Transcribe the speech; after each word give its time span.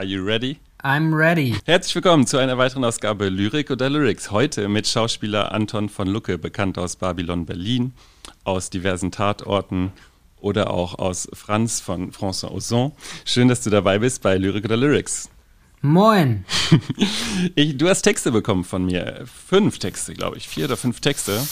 Are 0.00 0.06
you 0.06 0.24
ready? 0.24 0.56
I'm 0.82 1.14
ready. 1.14 1.56
Herzlich 1.66 1.94
willkommen 1.94 2.26
zu 2.26 2.38
einer 2.38 2.56
weiteren 2.56 2.86
Ausgabe 2.86 3.28
Lyrik 3.28 3.70
oder 3.70 3.90
Lyrics. 3.90 4.30
Heute 4.30 4.66
mit 4.70 4.88
Schauspieler 4.88 5.52
Anton 5.52 5.90
von 5.90 6.08
Lucke, 6.08 6.38
bekannt 6.38 6.78
aus 6.78 6.96
Babylon 6.96 7.44
Berlin, 7.44 7.92
aus 8.44 8.70
diversen 8.70 9.10
Tatorten 9.10 9.92
oder 10.40 10.70
auch 10.70 10.98
aus 10.98 11.28
Franz 11.34 11.80
von 11.80 12.12
François 12.12 12.50
Ozon. 12.50 12.92
Schön, 13.26 13.48
dass 13.48 13.62
du 13.62 13.68
dabei 13.68 13.98
bist 13.98 14.22
bei 14.22 14.38
Lyrik 14.38 14.64
oder 14.64 14.78
Lyrics. 14.78 15.28
Moin. 15.82 16.46
Ich, 17.54 17.76
du 17.76 17.86
hast 17.86 18.00
Texte 18.00 18.32
bekommen 18.32 18.64
von 18.64 18.86
mir. 18.86 19.26
Fünf 19.26 19.78
Texte, 19.80 20.14
glaube 20.14 20.38
ich. 20.38 20.48
Vier 20.48 20.64
oder 20.64 20.78
fünf 20.78 21.00
Texte. 21.00 21.46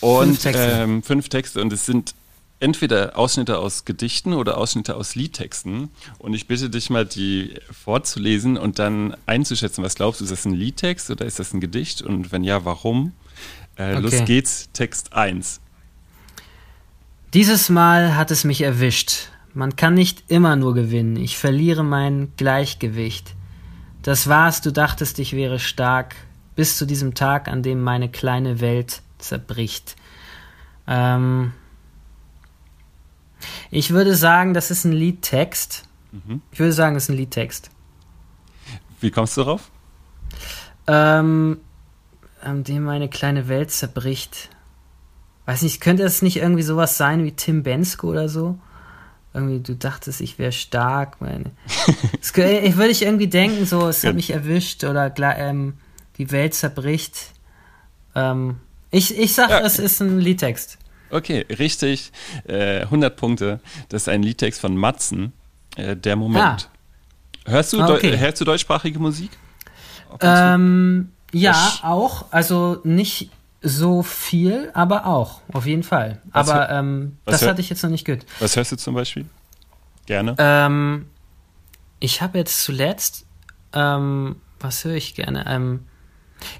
Und 0.00 0.26
fünf 0.26 0.42
Texte. 0.42 0.70
Ähm, 0.70 1.02
fünf 1.02 1.28
Texte. 1.28 1.60
Und 1.60 1.72
es 1.72 1.84
sind 1.84 2.14
entweder 2.60 3.16
Ausschnitte 3.16 3.58
aus 3.58 3.84
Gedichten 3.84 4.32
oder 4.32 4.58
Ausschnitte 4.58 4.96
aus 4.96 5.14
Liedtexten. 5.14 5.90
Und 6.18 6.34
ich 6.34 6.46
bitte 6.46 6.70
dich 6.70 6.90
mal, 6.90 7.06
die 7.06 7.54
vorzulesen 7.70 8.56
und 8.56 8.78
dann 8.78 9.16
einzuschätzen. 9.26 9.84
Was 9.84 9.94
glaubst 9.94 10.20
du, 10.20 10.24
ist 10.24 10.30
das 10.30 10.44
ein 10.44 10.54
Liedtext 10.54 11.10
oder 11.10 11.24
ist 11.24 11.38
das 11.38 11.52
ein 11.52 11.60
Gedicht? 11.60 12.02
Und 12.02 12.32
wenn 12.32 12.44
ja, 12.44 12.64
warum? 12.64 13.12
Äh, 13.76 13.92
okay. 13.92 14.00
Los 14.00 14.24
geht's, 14.24 14.68
Text 14.72 15.12
1. 15.12 15.60
Dieses 17.34 17.68
Mal 17.68 18.16
hat 18.16 18.30
es 18.30 18.44
mich 18.44 18.62
erwischt. 18.62 19.28
Man 19.54 19.76
kann 19.76 19.94
nicht 19.94 20.24
immer 20.28 20.56
nur 20.56 20.74
gewinnen. 20.74 21.16
Ich 21.16 21.36
verliere 21.38 21.84
mein 21.84 22.32
Gleichgewicht. 22.36 23.34
Das 24.02 24.28
war's, 24.28 24.62
du 24.62 24.72
dachtest, 24.72 25.18
ich 25.18 25.34
wäre 25.34 25.58
stark, 25.58 26.16
bis 26.56 26.76
zu 26.76 26.86
diesem 26.86 27.14
Tag, 27.14 27.48
an 27.48 27.62
dem 27.62 27.82
meine 27.82 28.08
kleine 28.08 28.60
Welt 28.60 29.02
zerbricht. 29.18 29.96
Ähm, 30.86 31.52
ich 33.70 33.90
würde 33.90 34.14
sagen, 34.14 34.54
das 34.54 34.70
ist 34.70 34.84
ein 34.84 34.92
Liedtext. 34.92 35.84
Mhm. 36.12 36.42
Ich 36.50 36.58
würde 36.58 36.72
sagen, 36.72 36.94
das 36.94 37.04
ist 37.04 37.10
ein 37.10 37.16
Liedtext. 37.16 37.70
Wie 39.00 39.10
kommst 39.10 39.36
du 39.36 39.42
darauf? 39.42 39.70
Ähm, 40.86 41.58
an 42.40 42.64
dem 42.64 42.84
meine 42.84 43.08
kleine 43.08 43.48
Welt 43.48 43.70
zerbricht. 43.70 44.50
Weiß 45.46 45.62
nicht, 45.62 45.80
könnte 45.80 46.02
es 46.02 46.22
nicht 46.22 46.36
irgendwie 46.36 46.62
sowas 46.62 46.96
sein 46.96 47.24
wie 47.24 47.32
Tim 47.32 47.62
Bensko 47.62 48.08
oder 48.08 48.28
so? 48.28 48.58
Irgendwie, 49.34 49.60
du 49.60 49.76
dachtest, 49.76 50.20
ich 50.20 50.38
wäre 50.38 50.52
stark. 50.52 51.20
Meine. 51.20 51.52
ich 52.20 52.34
würde 52.36 52.90
ich 52.90 53.02
irgendwie 53.02 53.28
denken, 53.28 53.66
so, 53.66 53.88
es 53.88 54.04
hat 54.04 54.14
mich 54.14 54.30
erwischt 54.30 54.84
oder 54.84 55.14
ähm, 55.38 55.74
die 56.16 56.30
Welt 56.32 56.54
zerbricht. 56.54 57.32
Ähm, 58.14 58.56
ich, 58.90 59.16
ich 59.16 59.34
sag, 59.34 59.50
ja. 59.50 59.60
es 59.60 59.78
ist 59.78 60.00
ein 60.00 60.18
Liedtext. 60.18 60.78
Okay, 61.10 61.46
richtig. 61.58 62.12
Äh, 62.46 62.82
100 62.82 63.16
Punkte. 63.16 63.60
Das 63.88 64.02
ist 64.02 64.08
ein 64.08 64.22
Liedtext 64.22 64.60
von 64.60 64.76
Matzen. 64.76 65.32
Äh, 65.76 65.96
der 65.96 66.16
Moment. 66.16 66.68
Ah. 67.46 67.50
Hörst, 67.50 67.72
du 67.72 67.82
okay. 67.82 68.16
hörst 68.18 68.40
du 68.40 68.44
deutschsprachige 68.44 68.98
Musik? 68.98 69.30
Ähm, 70.20 71.12
ja, 71.32 71.52
Was? 71.52 71.80
auch. 71.82 72.26
Also 72.30 72.80
nicht 72.84 73.30
so 73.60 74.02
viel, 74.02 74.70
aber 74.74 75.06
auch, 75.06 75.40
auf 75.52 75.66
jeden 75.66 75.82
Fall. 75.82 76.22
Was 76.32 76.48
aber 76.48 76.70
ähm, 76.70 77.18
das 77.24 77.46
hatte 77.46 77.60
ich 77.60 77.70
jetzt 77.70 77.82
noch 77.82 77.90
nicht 77.90 78.04
gehört. 78.04 78.24
Was 78.38 78.56
hörst 78.56 78.72
du 78.72 78.76
zum 78.76 78.94
Beispiel? 78.94 79.26
Gerne? 80.06 80.36
Ähm, 80.38 81.06
ich 82.00 82.22
habe 82.22 82.38
jetzt 82.38 82.62
zuletzt, 82.62 83.26
ähm, 83.72 84.36
was 84.60 84.84
höre 84.84 84.94
ich 84.94 85.14
gerne? 85.14 85.44
Ähm, 85.48 85.86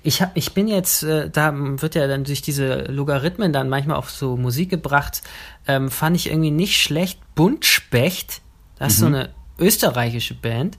ich, 0.03 0.23
hab, 0.23 0.37
ich 0.37 0.55
bin 0.55 0.69
jetzt, 0.69 1.03
äh, 1.03 1.31
da 1.31 1.53
wird 1.55 1.95
ja 1.95 2.07
dann 2.07 2.25
durch 2.25 2.43
diese 2.43 2.85
Logarithmen 2.85 3.53
dann 3.53 3.69
manchmal 3.69 3.97
auf 3.97 4.11
so 4.11 4.37
Musik 4.37 4.71
gebracht, 4.71 5.23
ähm, 5.67 5.91
fand 5.91 6.17
ich 6.17 6.31
irgendwie 6.31 6.51
nicht 6.51 6.83
schlecht. 6.83 7.21
Buntspecht, 7.35 8.41
das 8.79 8.95
ist 8.95 9.01
so 9.01 9.09
mhm. 9.09 9.15
eine 9.15 9.31
österreichische 9.59 10.35
Band. 10.35 10.79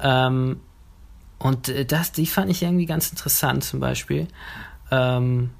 Ähm, 0.00 0.60
und 1.38 1.68
äh, 1.68 1.84
das, 1.84 2.12
die 2.12 2.26
fand 2.26 2.50
ich 2.50 2.62
irgendwie 2.62 2.86
ganz 2.86 3.10
interessant 3.10 3.64
zum 3.64 3.80
Beispiel. 3.80 4.28
Ähm, 4.90 5.50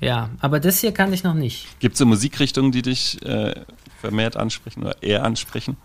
ja, 0.00 0.30
aber 0.40 0.60
das 0.60 0.80
hier 0.80 0.92
kann 0.92 1.12
ich 1.12 1.24
noch 1.24 1.34
nicht. 1.34 1.80
Gibt 1.80 1.94
es 1.94 1.98
so 1.98 2.06
Musikrichtungen, 2.06 2.72
die 2.72 2.82
dich 2.82 3.20
äh, 3.26 3.54
vermehrt 4.00 4.36
ansprechen 4.36 4.82
oder 4.82 5.02
eher 5.02 5.24
ansprechen? 5.24 5.76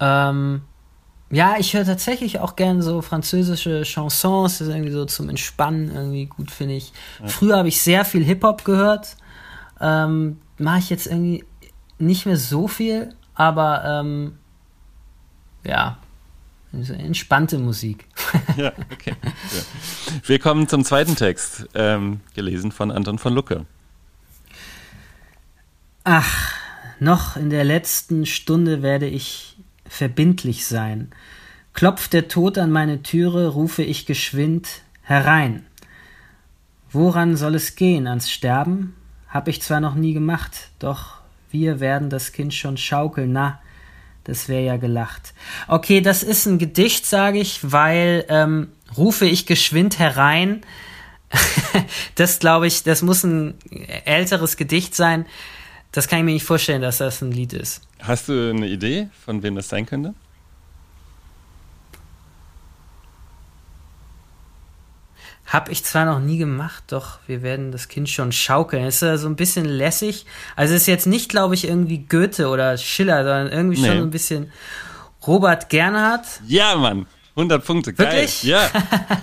Ähm, 0.00 0.62
ja, 1.30 1.56
ich 1.58 1.74
höre 1.74 1.84
tatsächlich 1.84 2.38
auch 2.38 2.56
gerne 2.56 2.82
so 2.82 3.02
französische 3.02 3.82
Chansons, 3.84 4.58
das 4.58 4.68
ist 4.68 4.74
irgendwie 4.74 4.92
so 4.92 5.04
zum 5.04 5.28
Entspannen 5.28 5.90
irgendwie 5.92 6.26
gut, 6.26 6.50
finde 6.50 6.74
ich. 6.74 6.92
Ja. 7.20 7.28
Früher 7.28 7.56
habe 7.56 7.68
ich 7.68 7.80
sehr 7.80 8.04
viel 8.04 8.22
Hip-Hop 8.24 8.64
gehört. 8.64 9.16
Ähm, 9.80 10.38
Mache 10.56 10.78
ich 10.78 10.90
jetzt 10.90 11.06
irgendwie 11.06 11.44
nicht 11.98 12.26
mehr 12.26 12.36
so 12.36 12.68
viel, 12.68 13.12
aber 13.34 13.84
ähm, 13.84 14.38
ja, 15.64 15.98
entspannte 16.72 17.58
Musik. 17.58 18.06
ja, 18.56 18.72
okay. 18.92 19.16
Ja. 19.22 20.18
Wir 20.24 20.38
kommen 20.38 20.68
zum 20.68 20.84
zweiten 20.84 21.16
Text, 21.16 21.66
ähm, 21.74 22.20
gelesen 22.34 22.70
von 22.70 22.90
Anton 22.90 23.18
von 23.18 23.32
Lucke. 23.32 23.66
Ach, 26.04 26.54
noch 27.00 27.36
in 27.36 27.50
der 27.50 27.64
letzten 27.64 28.26
Stunde 28.26 28.82
werde 28.82 29.06
ich 29.06 29.56
verbindlich 29.94 30.66
sein. 30.66 31.10
Klopft 31.72 32.12
der 32.12 32.28
Tod 32.28 32.58
an 32.58 32.70
meine 32.70 33.02
Türe, 33.02 33.48
rufe 33.48 33.82
ich 33.82 34.06
geschwind 34.06 34.68
herein. 35.02 35.66
Woran 36.90 37.36
soll 37.36 37.54
es 37.54 37.76
gehen? 37.76 38.06
Ans 38.06 38.30
Sterben? 38.30 38.94
Hab 39.28 39.48
ich 39.48 39.62
zwar 39.62 39.80
noch 39.80 39.94
nie 39.94 40.14
gemacht, 40.14 40.70
doch 40.78 41.18
wir 41.50 41.80
werden 41.80 42.10
das 42.10 42.32
Kind 42.32 42.54
schon 42.54 42.76
schaukeln, 42.76 43.32
na, 43.32 43.60
das 44.24 44.48
wäre 44.48 44.64
ja 44.64 44.76
gelacht. 44.76 45.34
Okay, 45.68 46.00
das 46.00 46.22
ist 46.22 46.46
ein 46.46 46.58
Gedicht, 46.58 47.06
sage 47.06 47.38
ich, 47.38 47.60
weil 47.62 48.24
ähm, 48.28 48.68
rufe 48.96 49.26
ich 49.26 49.46
geschwind 49.46 49.98
herein. 49.98 50.62
das 52.14 52.38
glaube 52.38 52.66
ich, 52.66 52.84
das 52.84 53.02
muss 53.02 53.24
ein 53.24 53.54
älteres 54.04 54.56
Gedicht 54.56 54.94
sein. 54.94 55.26
Das 55.94 56.08
kann 56.08 56.18
ich 56.18 56.24
mir 56.24 56.32
nicht 56.32 56.44
vorstellen, 56.44 56.82
dass 56.82 56.98
das 56.98 57.22
ein 57.22 57.30
Lied 57.30 57.52
ist. 57.52 57.80
Hast 58.00 58.28
du 58.28 58.50
eine 58.50 58.66
Idee, 58.66 59.10
von 59.24 59.44
wem 59.44 59.54
das 59.54 59.68
sein 59.68 59.86
könnte? 59.86 60.12
Hab 65.46 65.68
ich 65.68 65.84
zwar 65.84 66.04
noch 66.04 66.18
nie 66.18 66.36
gemacht, 66.36 66.82
doch 66.88 67.20
wir 67.28 67.42
werden 67.42 67.70
das 67.70 67.86
Kind 67.86 68.10
schon 68.10 68.32
schaukeln. 68.32 68.84
ist 68.84 69.02
ja 69.02 69.16
so 69.18 69.28
ein 69.28 69.36
bisschen 69.36 69.66
lässig. 69.66 70.26
Also 70.56 70.74
es 70.74 70.80
ist 70.80 70.86
jetzt 70.88 71.06
nicht, 71.06 71.28
glaube 71.28 71.54
ich, 71.54 71.68
irgendwie 71.68 71.98
Goethe 71.98 72.48
oder 72.48 72.76
Schiller, 72.76 73.18
sondern 73.18 73.52
irgendwie 73.52 73.80
nee. 73.80 73.86
schon 73.86 73.98
ein 73.98 74.10
bisschen 74.10 74.50
Robert 75.24 75.68
Gernhardt. 75.68 76.40
Ja, 76.48 76.74
Mann. 76.74 77.06
100 77.36 77.64
Punkte. 77.64 77.96
Wirklich? 77.96 78.42
Geil. 78.42 78.50
Ja, 78.50 78.68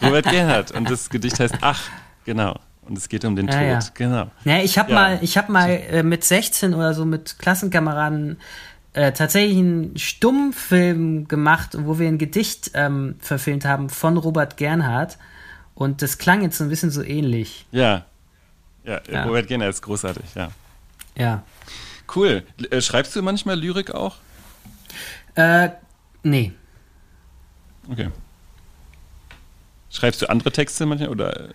Robert 0.07 0.29
Gernhardt. 0.29 0.71
Und 0.71 0.89
das 0.89 1.09
Gedicht 1.09 1.37
heißt 1.37 1.55
Ach, 1.59 1.81
genau. 2.23 2.57
Und 2.81 2.97
es 2.97 3.09
geht 3.09 3.23
um 3.25 3.35
den 3.35 3.49
ah, 3.49 3.53
Tod, 3.53 3.61
ja. 3.61 3.79
genau. 3.93 4.31
Ja, 4.43 4.57
ich 4.57 4.77
habe 4.77 4.91
ja. 4.91 4.95
mal, 4.95 5.19
ich 5.21 5.37
habe 5.37 5.51
mal 5.51 5.69
äh, 5.69 6.03
mit 6.03 6.23
16 6.23 6.73
oder 6.73 6.93
so 6.93 7.05
mit 7.05 7.37
Klassenkameraden 7.39 8.37
äh, 8.93 9.11
tatsächlich 9.13 9.57
einen 9.57 9.97
Stummfilm 9.97 11.27
gemacht, 11.27 11.77
wo 11.79 11.99
wir 11.99 12.07
ein 12.07 12.17
Gedicht 12.17 12.71
ähm, 12.73 13.15
verfilmt 13.19 13.65
haben 13.65 13.89
von 13.89 14.17
Robert 14.17 14.57
Gernhardt. 14.57 15.17
Und 15.75 16.01
das 16.01 16.17
klang 16.17 16.41
jetzt 16.41 16.57
so 16.57 16.63
ein 16.63 16.69
bisschen 16.69 16.91
so 16.91 17.01
ähnlich. 17.01 17.65
Ja. 17.71 18.05
Ja, 18.83 18.99
ja. 19.09 19.23
Robert 19.23 19.47
Gernhardt 19.47 19.75
ist 19.75 19.81
großartig, 19.81 20.35
ja. 20.35 20.51
Ja. 21.15 21.43
Cool. 22.13 22.43
Äh, 22.69 22.81
schreibst 22.81 23.15
du 23.15 23.21
manchmal 23.21 23.59
Lyrik 23.59 23.91
auch? 23.91 24.17
Äh, 25.35 25.69
nee. 26.23 26.51
Okay. 27.89 28.09
Schreibst 29.89 30.21
du 30.21 30.29
andere 30.29 30.51
Texte 30.51 30.85
manchmal 30.85 31.09
oder? 31.09 31.49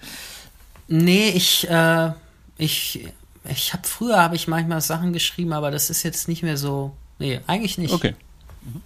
Nee, 0.88 1.30
ich, 1.30 1.69
äh, 1.69 2.12
ich, 2.58 3.08
ich 3.44 3.72
habe 3.72 3.86
früher 3.86 4.19
habe 4.19 4.36
ich 4.36 4.48
manchmal 4.48 4.80
Sachen 4.80 5.12
geschrieben, 5.12 5.52
aber 5.52 5.70
das 5.70 5.91
ist 5.91 6.02
jetzt 6.02 6.28
nicht 6.28 6.42
mehr 6.42 6.56
so. 6.56 6.97
Nee, 7.19 7.41
eigentlich 7.47 7.78
nicht. 7.78 7.92
Okay. 7.92 8.14
Mhm. 8.62 8.82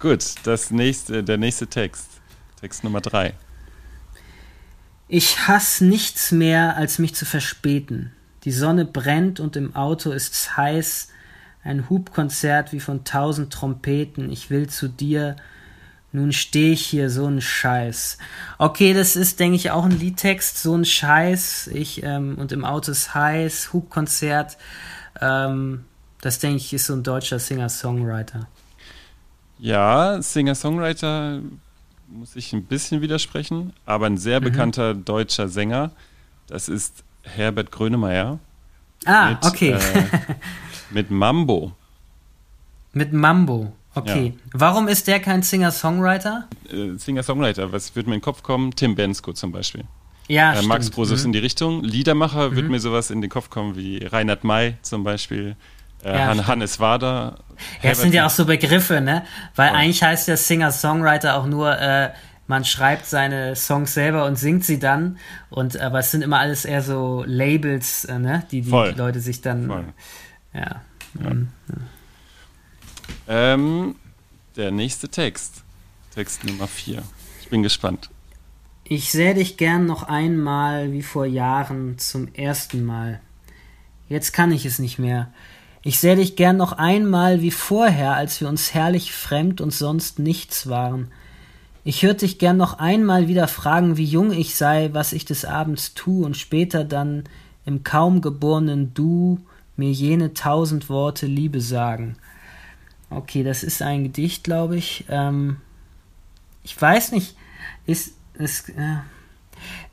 Gut, 0.00 0.34
das 0.44 0.70
nächste, 0.70 1.22
der 1.22 1.36
nächste 1.36 1.66
Text. 1.66 2.08
Text 2.60 2.84
Nummer 2.84 3.00
drei. 3.00 3.34
Ich 5.08 5.48
hasse 5.48 5.84
nichts 5.84 6.30
mehr, 6.30 6.76
als 6.76 6.98
mich 6.98 7.14
zu 7.14 7.24
verspäten. 7.24 8.12
Die 8.44 8.52
Sonne 8.52 8.84
brennt 8.84 9.40
und 9.40 9.56
im 9.56 9.74
Auto 9.74 10.12
ist's 10.12 10.56
heiß. 10.56 11.08
Ein 11.62 11.90
Hubkonzert 11.90 12.72
wie 12.72 12.80
von 12.80 13.04
tausend 13.04 13.52
Trompeten. 13.52 14.30
Ich 14.30 14.50
will 14.50 14.68
zu 14.68 14.88
dir, 14.88 15.36
nun 16.12 16.32
stehe 16.32 16.72
ich 16.72 16.84
hier, 16.84 17.08
so 17.08 17.26
ein 17.26 17.40
Scheiß. 17.40 18.18
Okay, 18.58 18.94
das 18.94 19.14
ist, 19.14 19.38
denke 19.38 19.56
ich, 19.56 19.70
auch 19.70 19.84
ein 19.84 19.98
Liedtext, 19.98 20.58
so 20.58 20.76
ein 20.76 20.84
Scheiß. 20.84 21.68
Ich, 21.72 22.02
ähm, 22.02 22.36
und 22.38 22.50
im 22.52 22.64
Auto 22.64 22.90
ist 22.90 23.14
heiß, 23.14 23.72
Hubkonzert. 23.72 24.56
Ähm, 25.20 25.84
das, 26.20 26.40
denke 26.40 26.56
ich, 26.56 26.72
ist 26.72 26.86
so 26.86 26.94
ein 26.94 27.04
deutscher 27.04 27.38
Singer-Songwriter. 27.38 28.48
Ja, 29.58 30.20
Singer-Songwriter 30.20 31.40
muss 32.08 32.34
ich 32.34 32.52
ein 32.52 32.64
bisschen 32.64 33.02
widersprechen, 33.02 33.72
aber 33.86 34.06
ein 34.06 34.16
sehr 34.16 34.40
mhm. 34.40 34.44
bekannter 34.44 34.94
deutscher 34.94 35.48
Sänger, 35.48 35.92
das 36.48 36.68
ist 36.68 37.04
Herbert 37.22 37.70
Grönemeyer. 37.70 38.40
Ah, 39.04 39.30
mit, 39.30 39.46
okay. 39.46 39.72
äh, 39.72 40.04
mit 40.90 41.10
Mambo. 41.10 41.72
Mit 42.92 43.12
Mambo. 43.12 43.72
Okay. 43.94 44.34
Ja. 44.36 44.50
Warum 44.52 44.88
ist 44.88 45.08
der 45.08 45.20
kein 45.20 45.42
Singer-Songwriter? 45.42 46.48
Äh, 46.70 46.96
Singer-Songwriter, 46.96 47.72
was 47.72 47.96
würde 47.96 48.08
mir 48.08 48.16
in 48.16 48.20
den 48.20 48.24
Kopf 48.24 48.42
kommen? 48.42 48.74
Tim 48.74 48.94
Bensko 48.94 49.32
zum 49.32 49.52
Beispiel. 49.52 49.84
Ja, 50.28 50.54
äh, 50.54 50.62
Max 50.62 50.90
Brosus 50.90 51.20
mhm. 51.20 51.26
in 51.26 51.32
die 51.32 51.38
Richtung. 51.40 51.82
Liedermacher 51.82 52.50
mhm. 52.50 52.56
wird 52.56 52.68
mir 52.70 52.78
sowas 52.78 53.10
in 53.10 53.20
den 53.20 53.30
Kopf 53.30 53.50
kommen 53.50 53.76
wie 53.76 54.04
Reinhard 54.04 54.44
May 54.44 54.76
zum 54.82 55.02
Beispiel. 55.02 55.56
Äh, 56.04 56.16
ja, 56.16 56.46
Hannes 56.46 56.78
Wader. 56.78 57.38
Ja, 57.82 57.90
das 57.90 58.00
sind 58.00 58.14
ja 58.14 58.26
auch 58.26 58.30
so 58.30 58.46
Begriffe, 58.46 59.00
ne? 59.00 59.24
Weil 59.56 59.72
oh. 59.72 59.76
eigentlich 59.76 60.02
heißt 60.02 60.28
der 60.28 60.36
Singer-Songwriter 60.36 61.36
auch 61.36 61.46
nur, 61.46 61.76
äh, 61.78 62.10
man 62.46 62.64
schreibt 62.64 63.06
seine 63.06 63.54
Songs 63.56 63.92
selber 63.92 64.24
und 64.24 64.36
singt 64.36 64.64
sie 64.64 64.78
dann. 64.78 65.18
Und 65.50 65.78
aber 65.78 65.98
es 65.98 66.12
sind 66.12 66.22
immer 66.22 66.38
alles 66.38 66.64
eher 66.64 66.82
so 66.82 67.24
Labels, 67.26 68.04
äh, 68.04 68.18
ne? 68.18 68.44
Die 68.50 68.62
die 68.62 68.70
Voll. 68.70 68.94
Leute 68.96 69.20
sich 69.20 69.42
dann. 69.42 69.66
Voll. 69.66 69.84
Ja. 70.54 70.80
ja. 71.22 71.30
Mhm. 71.30 71.48
Ähm, 73.28 73.94
der 74.56 74.70
nächste 74.70 75.08
Text. 75.08 75.62
Text 76.14 76.44
Nummer 76.44 76.66
4. 76.66 77.02
Ich 77.40 77.48
bin 77.48 77.62
gespannt. 77.62 78.10
Ich 78.84 79.12
sähe 79.12 79.34
dich 79.34 79.56
gern 79.56 79.86
noch 79.86 80.02
einmal 80.02 80.92
wie 80.92 81.02
vor 81.02 81.24
Jahren 81.24 81.98
zum 81.98 82.28
ersten 82.34 82.84
Mal. 82.84 83.20
Jetzt 84.08 84.32
kann 84.32 84.50
ich 84.50 84.66
es 84.66 84.80
nicht 84.80 84.98
mehr. 84.98 85.32
Ich 85.82 86.00
sähe 86.00 86.16
dich 86.16 86.34
gern 86.36 86.56
noch 86.56 86.72
einmal 86.72 87.40
wie 87.40 87.52
vorher, 87.52 88.14
als 88.14 88.40
wir 88.40 88.48
uns 88.48 88.74
herrlich 88.74 89.12
fremd 89.12 89.60
und 89.60 89.72
sonst 89.72 90.18
nichts 90.18 90.68
waren. 90.68 91.12
Ich 91.84 92.02
hörte 92.02 92.26
dich 92.26 92.38
gern 92.38 92.58
noch 92.58 92.78
einmal 92.78 93.28
wieder 93.28 93.48
fragen, 93.48 93.96
wie 93.96 94.04
jung 94.04 94.32
ich 94.32 94.56
sei, 94.56 94.90
was 94.92 95.12
ich 95.14 95.24
des 95.24 95.44
Abends 95.44 95.94
tu 95.94 96.24
und 96.24 96.36
später 96.36 96.84
dann 96.84 97.24
im 97.64 97.84
kaum 97.84 98.20
geborenen 98.20 98.92
Du 98.92 99.38
mir 99.76 99.90
jene 99.90 100.34
tausend 100.34 100.90
Worte 100.90 101.26
Liebe 101.26 101.60
sagen. 101.60 102.16
Okay, 103.10 103.42
das 103.42 103.62
ist 103.62 103.82
ein 103.82 104.04
Gedicht, 104.04 104.44
glaube 104.44 104.76
ich. 104.76 105.04
Ähm, 105.08 105.58
ich 106.62 106.80
weiß 106.80 107.12
nicht, 107.12 107.36
ist 107.86 108.14
es. 108.34 108.68
Äh, 108.68 108.98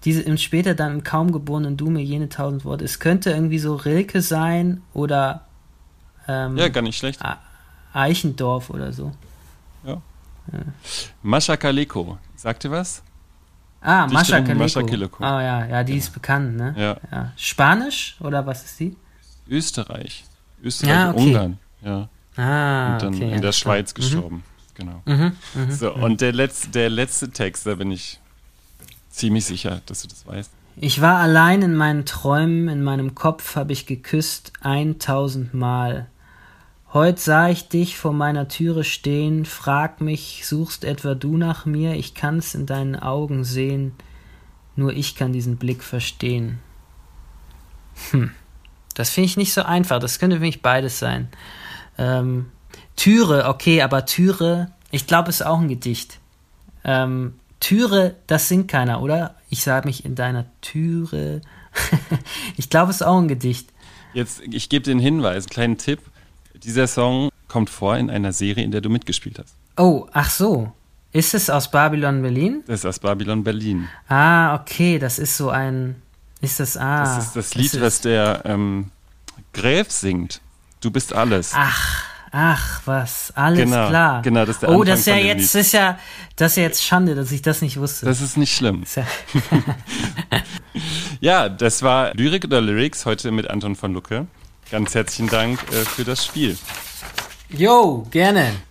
diese 0.05 0.21
im 0.21 0.37
später 0.37 0.75
dann 0.75 0.93
im 0.93 1.03
kaum 1.03 1.31
geborenen 1.31 1.75
Du 1.75 1.89
mir 1.89 2.03
jene 2.03 2.29
tausend 2.29 2.63
Worte. 2.63 2.85
Es 2.85 2.99
könnte 2.99 3.31
irgendwie 3.31 3.59
so 3.59 3.75
Rilke 3.75 4.21
sein 4.21 4.81
oder 4.93 5.45
ähm, 6.27 6.57
ja, 6.57 6.69
gar 6.69 6.81
nicht 6.81 6.97
schlecht. 6.97 7.21
Eichendorf 7.93 8.69
oder 8.69 8.93
so. 8.93 9.11
Ja. 9.83 10.01
ja. 10.53 10.59
Mascha 11.21 11.57
Kaleko, 11.57 12.17
sagt 12.35 12.63
ihr 12.65 12.71
was? 12.71 13.01
Ah, 13.81 14.07
Mascha 14.07 14.41
Kaleko. 14.41 14.59
Mascha 14.59 14.83
Kaleko. 14.83 15.23
Ah 15.23 15.41
ja, 15.41 15.65
ja, 15.65 15.83
die 15.83 15.93
ja. 15.93 15.97
ist 15.97 16.13
bekannt, 16.13 16.55
ne? 16.55 16.73
Ja. 16.77 16.97
ja. 17.11 17.31
Spanisch 17.35 18.15
oder 18.19 18.45
was 18.45 18.63
ist 18.63 18.79
die? 18.79 18.95
Österreich. 19.49 20.25
Österreich, 20.61 21.09
okay. 21.09 21.27
Ungarn, 21.27 21.59
ja. 21.81 22.09
Ah, 22.37 22.93
und 22.93 23.01
dann 23.01 23.15
okay, 23.15 23.33
in 23.33 23.41
der 23.41 23.51
Schweiz 23.51 23.93
klar. 23.93 24.07
gestorben. 24.07 24.35
Mhm. 24.37 24.43
Genau. 24.75 25.01
Mhm, 25.05 25.31
mh, 25.55 25.71
so, 25.71 25.91
mh. 25.91 26.05
und 26.05 26.21
der 26.21 26.33
letzte, 26.33 26.69
der 26.69 26.89
letzte 26.89 27.31
Text, 27.31 27.65
da 27.65 27.75
bin 27.75 27.91
ich 27.91 28.19
ziemlich 29.09 29.45
sicher, 29.45 29.81
dass 29.87 30.03
du 30.03 30.07
das 30.07 30.25
weißt. 30.27 30.51
Ich 30.79 31.01
war 31.01 31.17
allein 31.17 31.63
in 31.63 31.75
meinen 31.75 32.05
Träumen, 32.05 32.67
in 32.67 32.83
meinem 32.83 33.15
Kopf 33.15 33.55
habe 33.55 33.73
ich 33.73 33.87
geküsst 33.87 34.53
eintausendmal. 34.61 36.07
Heut 36.93 37.19
sah 37.19 37.49
ich 37.49 37.67
dich 37.67 37.97
vor 37.97 38.13
meiner 38.13 38.47
Türe 38.47 38.83
stehen, 38.83 39.45
frag 39.45 39.99
mich, 40.01 40.43
suchst 40.45 40.85
etwa 40.85 41.15
du 41.15 41.35
nach 41.35 41.65
mir? 41.65 41.95
Ich 41.95 42.13
kann's 42.13 42.53
in 42.53 42.67
deinen 42.67 42.95
Augen 42.95 43.43
sehen, 43.43 43.93
nur 44.75 44.93
ich 44.93 45.15
kann 45.15 45.33
diesen 45.33 45.57
Blick 45.57 45.83
verstehen. 45.83 46.59
Hm, 48.11 48.29
das 48.93 49.09
finde 49.09 49.25
ich 49.25 49.37
nicht 49.37 49.53
so 49.53 49.63
einfach, 49.63 49.99
das 49.99 50.19
könnte 50.19 50.37
für 50.37 50.43
mich 50.43 50.61
beides 50.61 50.99
sein. 50.99 51.29
Ähm, 51.97 52.47
Türe, 52.95 53.47
okay, 53.47 53.81
aber 53.81 54.05
Türe, 54.05 54.71
ich 54.91 55.07
glaube, 55.07 55.29
ist 55.29 55.45
auch 55.45 55.59
ein 55.59 55.67
Gedicht. 55.67 56.19
Ähm, 56.83 57.33
Türe, 57.59 58.15
das 58.27 58.49
singt 58.49 58.67
keiner, 58.67 59.01
oder? 59.01 59.35
Ich 59.49 59.63
sah 59.63 59.81
mich 59.83 60.05
in 60.05 60.15
deiner 60.15 60.45
Türe. 60.61 61.41
ich 62.57 62.69
glaube, 62.69 62.91
es 62.91 62.97
ist 62.97 63.07
auch 63.07 63.17
ein 63.17 63.27
Gedicht. 63.27 63.69
Jetzt, 64.13 64.41
ich 64.41 64.69
gebe 64.69 64.83
dir 64.83 64.91
einen 64.91 64.99
Hinweis, 64.99 65.45
einen 65.45 65.49
kleinen 65.49 65.77
Tipp. 65.77 65.99
Dieser 66.63 66.87
Song 66.87 67.29
kommt 67.47 67.69
vor 67.69 67.97
in 67.97 68.09
einer 68.09 68.33
Serie, 68.33 68.63
in 68.63 68.71
der 68.71 68.81
du 68.81 68.89
mitgespielt 68.89 69.39
hast. 69.39 69.55
Oh, 69.77 70.07
ach 70.11 70.29
so. 70.29 70.71
Ist 71.11 71.33
es 71.33 71.49
aus 71.49 71.71
Babylon 71.71 72.21
Berlin? 72.21 72.63
Das 72.67 72.81
ist 72.81 72.85
aus 72.85 72.99
Babylon 72.99 73.43
Berlin. 73.43 73.87
Ah, 74.07 74.55
okay, 74.55 74.99
das 74.99 75.19
ist 75.19 75.37
so 75.37 75.49
ein. 75.49 76.01
Ist 76.41 76.59
das 76.59 76.77
ah? 76.77 77.03
Das 77.03 77.25
ist 77.25 77.35
das 77.35 77.55
Lied, 77.55 77.73
das 77.73 77.81
was 77.81 78.01
der 78.01 78.41
ähm, 78.45 78.91
Gräf 79.53 79.91
singt. 79.91 80.41
Du 80.81 80.91
bist 80.91 81.13
alles. 81.13 81.51
Ach, 81.55 82.03
ach, 82.31 82.81
was, 82.85 83.31
alles 83.35 83.59
genau, 83.59 83.89
klar. 83.89 84.21
Genau, 84.21 84.41
das 84.45 84.57
ist 84.57 84.61
der 84.61 84.69
Oh, 84.69 84.73
Anfang 84.73 84.87
das 84.87 84.99
ist 84.99 85.07
ja 85.07 85.15
jetzt, 85.15 85.55
ist 85.55 85.71
ja, 85.71 85.99
das 86.35 86.51
ist 86.51 86.57
ja 86.57 86.63
jetzt 86.63 86.83
Schande, 86.83 87.15
dass 87.15 87.31
ich 87.31 87.41
das 87.41 87.61
nicht 87.61 87.77
wusste. 87.77 88.05
Das 88.05 88.21
ist 88.21 88.37
nicht 88.37 88.55
schlimm. 88.55 88.83
ja, 88.95 89.05
ja, 91.19 91.49
das 91.49 91.81
war 91.81 92.13
Lyrik 92.13 92.45
oder 92.45 92.61
Lyrics 92.61 93.05
heute 93.05 93.31
mit 93.31 93.49
Anton 93.49 93.75
von 93.75 93.93
Lucke. 93.93 94.27
Ganz 94.69 94.93
herzlichen 94.93 95.29
Dank 95.29 95.59
äh, 95.71 95.85
für 95.85 96.03
das 96.03 96.25
Spiel. 96.25 96.57
Jo, 97.49 98.05
gerne. 98.11 98.51